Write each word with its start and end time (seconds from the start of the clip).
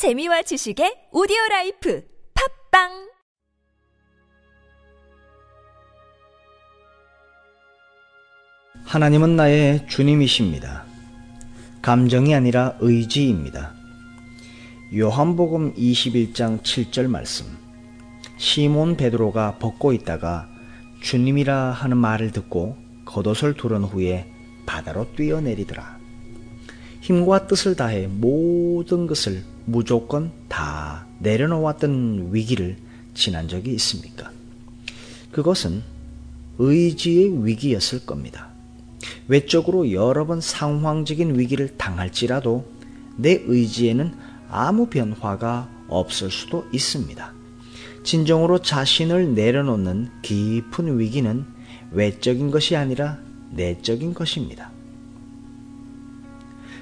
재미와 0.00 0.40
지식의 0.40 1.12
오디오 1.12 1.36
life 1.50 2.02
팟빵 2.70 2.88
하나님은 8.86 9.36
나의 9.36 9.86
주님이십니다. 9.88 10.86
감정이 11.82 12.34
아니라 12.34 12.78
의지입니다. 12.80 13.74
요한복음 14.96 15.74
21장 15.74 16.62
7절 16.62 17.06
말씀. 17.06 17.44
시몬 18.38 18.96
베드로가 18.96 19.58
벗고 19.58 19.92
있다가 19.92 20.48
주님이라 21.02 21.72
하는 21.72 21.98
말을 21.98 22.30
듣고 22.30 22.78
겉옷을 23.04 23.52
두른 23.52 23.84
후에 23.84 24.32
바다로 24.64 25.14
뛰어내리더라. 25.14 26.00
힘과 27.02 27.46
뜻을 27.46 27.76
다해 27.76 28.06
모든 28.06 29.06
것을 29.06 29.44
무조건 29.70 30.32
다 30.48 31.06
내려놓았던 31.20 32.30
위기를 32.32 32.76
지난 33.14 33.48
적이 33.48 33.72
있습니까? 33.74 34.30
그것은 35.30 35.82
의지의 36.58 37.46
위기였을 37.46 38.04
겁니다. 38.04 38.48
외적으로 39.28 39.92
여러 39.92 40.26
번 40.26 40.40
상황적인 40.40 41.38
위기를 41.38 41.76
당할지라도 41.76 42.66
내 43.16 43.40
의지에는 43.46 44.12
아무 44.50 44.86
변화가 44.86 45.68
없을 45.88 46.30
수도 46.30 46.66
있습니다. 46.72 47.32
진정으로 48.02 48.62
자신을 48.62 49.34
내려놓는 49.34 50.10
깊은 50.22 50.98
위기는 50.98 51.44
외적인 51.92 52.50
것이 52.50 52.76
아니라 52.76 53.18
내적인 53.52 54.14
것입니다. 54.14 54.70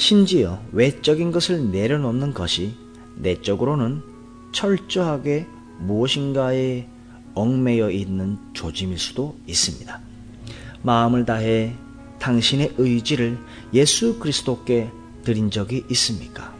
심지어 0.00 0.62
외적인 0.72 1.30
것을 1.30 1.70
내려놓는 1.72 2.32
것이 2.32 2.74
내적으로는 3.16 4.00
철저하게 4.50 5.46
무엇인가에 5.78 6.88
얽매여 7.34 7.90
있는 7.90 8.38
조짐일 8.54 8.98
수도 8.98 9.36
있습니다. 9.46 10.00
마음을 10.80 11.26
다해 11.26 11.74
당신의 12.18 12.76
의지를 12.78 13.36
예수 13.74 14.18
그리스도께 14.18 14.90
드린 15.22 15.50
적이 15.50 15.84
있습니까? 15.90 16.54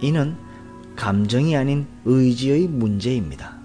이는 0.00 0.34
감정이 0.96 1.56
아닌 1.56 1.86
의지의 2.04 2.66
문제입니다. 2.66 3.56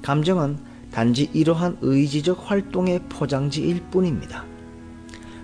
감정은 0.00 0.58
단지 0.92 1.28
이러한 1.32 1.78
의지적 1.80 2.48
활동의 2.48 3.00
포장지일 3.08 3.82
뿐입니다. 3.90 4.44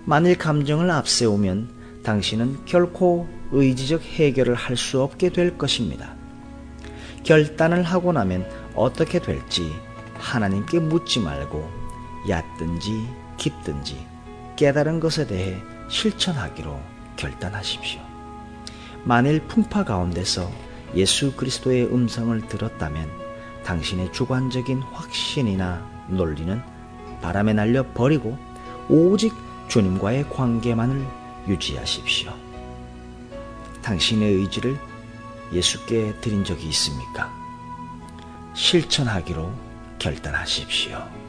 만일 0.05 0.39
감정을 0.39 0.89
앞세우면 0.93 1.78
당신은 2.09 2.65
결코 2.65 3.29
의지적 3.53 4.03
해결을 4.03 4.55
할 4.55 4.79
수 4.79 5.03
없게 5.03 5.29
될 5.29 5.59
것입니다. 5.59 6.15
결단을 7.23 7.83
하고 7.83 8.13
나면 8.13 8.49
어떻게 8.75 9.19
될지 9.19 9.71
하나님께 10.15 10.81
묻지 10.81 11.21
말고 11.21 11.69
얕든지 12.27 13.07
깊든지 13.37 14.07
깨달은 14.57 15.01
것에 15.01 15.27
대해 15.27 15.59
실천하기로 15.91 16.81
결단하십시오. 17.17 18.01
만일 19.05 19.41
풍파 19.47 19.85
가운데서 19.85 20.51
예수 20.95 21.37
그리스도의 21.37 21.93
음성을 21.93 22.41
들었다면 22.49 23.11
당신의 23.65 24.15
주관적인 24.15 24.79
확신이나 24.81 25.87
논리는 26.09 26.63
바람에 27.21 27.53
날려 27.53 27.85
버리고 27.93 28.39
오직 28.89 29.35
주님과의 29.69 30.31
관계만을 30.31 31.18
유지하십시오. 31.49 32.33
당신의 33.83 34.35
의지를 34.35 34.79
예수께 35.53 36.15
드린 36.21 36.45
적이 36.45 36.69
있습니까? 36.69 37.33
실천하기로 38.55 39.51
결단하십시오. 39.99 41.28